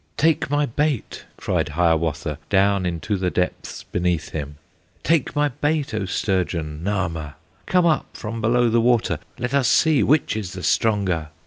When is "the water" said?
8.67-9.19